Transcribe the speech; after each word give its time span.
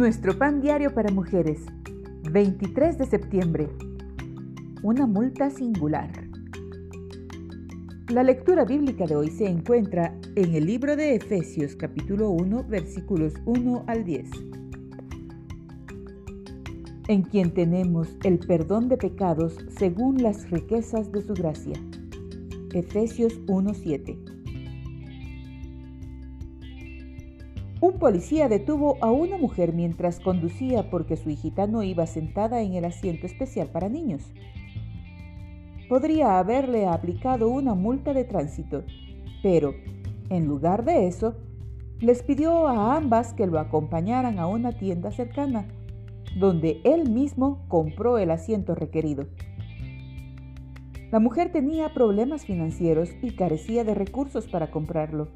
Nuestro 0.00 0.38
pan 0.38 0.62
diario 0.62 0.94
para 0.94 1.12
mujeres, 1.12 1.60
23 2.22 2.96
de 2.96 3.04
septiembre. 3.04 3.68
Una 4.82 5.06
multa 5.06 5.50
singular. 5.50 6.10
La 8.08 8.22
lectura 8.22 8.64
bíblica 8.64 9.04
de 9.04 9.14
hoy 9.14 9.28
se 9.28 9.46
encuentra 9.46 10.18
en 10.36 10.54
el 10.54 10.64
libro 10.64 10.96
de 10.96 11.16
Efesios 11.16 11.76
capítulo 11.76 12.30
1 12.30 12.64
versículos 12.64 13.34
1 13.44 13.84
al 13.88 14.06
10. 14.06 14.30
En 17.08 17.20
quien 17.20 17.52
tenemos 17.52 18.08
el 18.24 18.38
perdón 18.38 18.88
de 18.88 18.96
pecados 18.96 19.58
según 19.68 20.22
las 20.22 20.50
riquezas 20.50 21.12
de 21.12 21.20
su 21.20 21.34
gracia. 21.34 21.76
Efesios 22.72 23.38
1:7. 23.48 24.39
Un 27.80 27.98
policía 27.98 28.48
detuvo 28.50 28.98
a 29.00 29.10
una 29.10 29.38
mujer 29.38 29.72
mientras 29.72 30.20
conducía 30.20 30.90
porque 30.90 31.16
su 31.16 31.30
hijita 31.30 31.66
no 31.66 31.82
iba 31.82 32.06
sentada 32.06 32.60
en 32.60 32.74
el 32.74 32.84
asiento 32.84 33.26
especial 33.26 33.68
para 33.68 33.88
niños. 33.88 34.22
Podría 35.88 36.38
haberle 36.38 36.86
aplicado 36.86 37.48
una 37.48 37.74
multa 37.74 38.12
de 38.12 38.24
tránsito, 38.24 38.84
pero, 39.42 39.74
en 40.28 40.46
lugar 40.46 40.84
de 40.84 41.06
eso, 41.06 41.36
les 42.00 42.22
pidió 42.22 42.68
a 42.68 42.96
ambas 42.96 43.32
que 43.32 43.46
lo 43.46 43.58
acompañaran 43.58 44.38
a 44.38 44.46
una 44.46 44.72
tienda 44.72 45.10
cercana, 45.10 45.66
donde 46.38 46.82
él 46.84 47.08
mismo 47.08 47.64
compró 47.68 48.18
el 48.18 48.30
asiento 48.30 48.74
requerido. 48.74 49.26
La 51.10 51.18
mujer 51.18 51.50
tenía 51.50 51.94
problemas 51.94 52.44
financieros 52.44 53.10
y 53.22 53.32
carecía 53.32 53.84
de 53.84 53.94
recursos 53.94 54.46
para 54.46 54.70
comprarlo. 54.70 55.28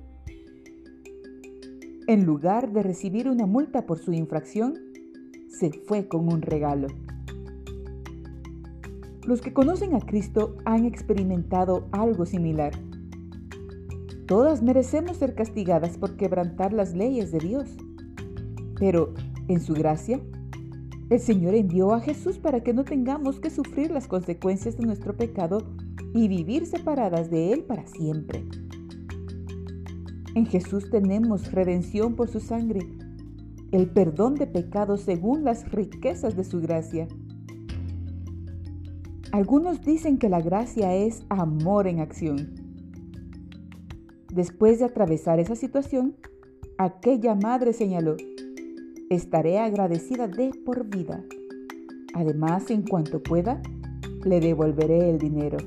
En 2.06 2.26
lugar 2.26 2.70
de 2.70 2.82
recibir 2.82 3.30
una 3.30 3.46
multa 3.46 3.86
por 3.86 3.98
su 3.98 4.12
infracción, 4.12 4.74
se 5.48 5.70
fue 5.72 6.06
con 6.06 6.30
un 6.30 6.42
regalo. 6.42 6.88
Los 9.26 9.40
que 9.40 9.54
conocen 9.54 9.94
a 9.94 10.00
Cristo 10.00 10.56
han 10.66 10.84
experimentado 10.84 11.88
algo 11.92 12.26
similar. 12.26 12.72
Todas 14.26 14.62
merecemos 14.62 15.16
ser 15.16 15.34
castigadas 15.34 15.96
por 15.96 16.18
quebrantar 16.18 16.74
las 16.74 16.94
leyes 16.94 17.32
de 17.32 17.38
Dios. 17.38 17.70
Pero, 18.78 19.14
en 19.48 19.62
su 19.62 19.72
gracia, 19.72 20.20
el 21.08 21.20
Señor 21.20 21.54
envió 21.54 21.94
a 21.94 22.00
Jesús 22.00 22.36
para 22.38 22.60
que 22.62 22.74
no 22.74 22.84
tengamos 22.84 23.40
que 23.40 23.48
sufrir 23.48 23.90
las 23.90 24.08
consecuencias 24.08 24.76
de 24.76 24.84
nuestro 24.84 25.16
pecado 25.16 25.62
y 26.12 26.28
vivir 26.28 26.66
separadas 26.66 27.30
de 27.30 27.54
Él 27.54 27.62
para 27.64 27.86
siempre. 27.86 28.44
En 30.34 30.46
Jesús 30.46 30.90
tenemos 30.90 31.52
redención 31.52 32.16
por 32.16 32.28
su 32.28 32.40
sangre, 32.40 32.80
el 33.70 33.88
perdón 33.88 34.34
de 34.34 34.48
pecados 34.48 35.02
según 35.02 35.44
las 35.44 35.70
riquezas 35.70 36.36
de 36.36 36.42
su 36.42 36.60
gracia. 36.60 37.06
Algunos 39.30 39.82
dicen 39.82 40.18
que 40.18 40.28
la 40.28 40.40
gracia 40.40 40.94
es 40.94 41.24
amor 41.28 41.86
en 41.86 42.00
acción. 42.00 42.54
Después 44.32 44.80
de 44.80 44.86
atravesar 44.86 45.38
esa 45.38 45.54
situación, 45.54 46.16
aquella 46.78 47.36
madre 47.36 47.72
señaló, 47.72 48.16
estaré 49.10 49.60
agradecida 49.60 50.26
de 50.26 50.50
por 50.64 50.84
vida. 50.88 51.22
Además, 52.14 52.70
en 52.70 52.82
cuanto 52.82 53.22
pueda, 53.22 53.62
le 54.24 54.40
devolveré 54.40 55.10
el 55.10 55.18
dinero. 55.18 55.58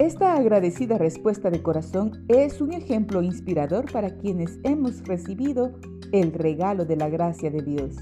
Esta 0.00 0.34
agradecida 0.34 0.96
respuesta 0.96 1.50
de 1.50 1.62
corazón 1.62 2.24
es 2.28 2.62
un 2.62 2.72
ejemplo 2.72 3.22
inspirador 3.22 3.92
para 3.92 4.16
quienes 4.16 4.58
hemos 4.62 5.02
recibido 5.06 5.72
el 6.10 6.32
regalo 6.32 6.86
de 6.86 6.96
la 6.96 7.10
gracia 7.10 7.50
de 7.50 7.60
Dios. 7.60 7.96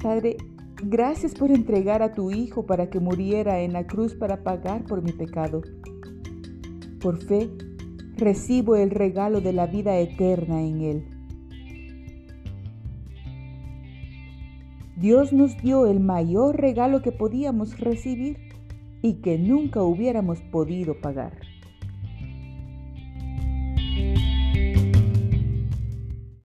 Padre, 0.00 0.36
gracias 0.84 1.34
por 1.34 1.50
entregar 1.50 2.04
a 2.04 2.12
tu 2.12 2.30
Hijo 2.30 2.66
para 2.66 2.88
que 2.88 3.00
muriera 3.00 3.58
en 3.62 3.72
la 3.72 3.84
cruz 3.84 4.14
para 4.14 4.44
pagar 4.44 4.84
por 4.84 5.02
mi 5.02 5.10
pecado. 5.10 5.62
Por 7.00 7.18
fe, 7.18 7.50
recibo 8.16 8.76
el 8.76 8.90
regalo 8.90 9.40
de 9.40 9.52
la 9.52 9.66
vida 9.66 9.98
eterna 9.98 10.62
en 10.62 10.82
Él. 10.82 11.04
Dios 14.94 15.32
nos 15.32 15.56
dio 15.56 15.86
el 15.86 15.98
mayor 15.98 16.60
regalo 16.60 17.02
que 17.02 17.10
podíamos 17.10 17.80
recibir 17.80 18.49
y 19.02 19.14
que 19.22 19.38
nunca 19.38 19.82
hubiéramos 19.82 20.40
podido 20.52 21.00
pagar. 21.00 21.32